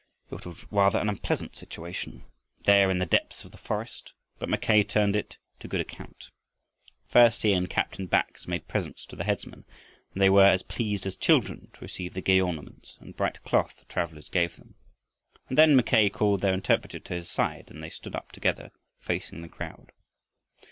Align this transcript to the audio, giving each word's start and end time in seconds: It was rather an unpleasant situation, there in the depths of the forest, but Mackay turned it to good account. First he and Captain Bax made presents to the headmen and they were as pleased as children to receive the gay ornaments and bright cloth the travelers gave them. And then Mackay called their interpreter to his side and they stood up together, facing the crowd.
It 0.31 0.47
was 0.47 0.65
rather 0.71 0.97
an 0.97 1.09
unpleasant 1.09 1.55
situation, 1.55 2.23
there 2.65 2.89
in 2.89 2.97
the 2.97 3.05
depths 3.05 3.43
of 3.45 3.51
the 3.51 3.59
forest, 3.59 4.13
but 4.39 4.49
Mackay 4.49 4.83
turned 4.83 5.15
it 5.15 5.37
to 5.59 5.67
good 5.67 5.79
account. 5.79 6.31
First 7.07 7.43
he 7.43 7.53
and 7.53 7.69
Captain 7.69 8.07
Bax 8.07 8.47
made 8.47 8.67
presents 8.67 9.05
to 9.05 9.15
the 9.15 9.25
headmen 9.25 9.63
and 10.13 10.19
they 10.23 10.27
were 10.31 10.47
as 10.47 10.63
pleased 10.63 11.05
as 11.05 11.15
children 11.15 11.69
to 11.73 11.81
receive 11.81 12.15
the 12.15 12.21
gay 12.21 12.41
ornaments 12.41 12.97
and 12.99 13.15
bright 13.15 13.43
cloth 13.43 13.75
the 13.77 13.85
travelers 13.93 14.27
gave 14.27 14.55
them. 14.55 14.73
And 15.49 15.55
then 15.55 15.75
Mackay 15.75 16.09
called 16.09 16.41
their 16.41 16.55
interpreter 16.55 16.97
to 16.97 17.13
his 17.13 17.29
side 17.29 17.65
and 17.69 17.83
they 17.83 17.91
stood 17.91 18.15
up 18.15 18.31
together, 18.31 18.71
facing 18.97 19.43
the 19.43 19.49
crowd. 19.49 19.91